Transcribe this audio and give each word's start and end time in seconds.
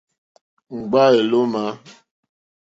Éŋɡbá 0.73 1.01
èlómà. 1.19 1.63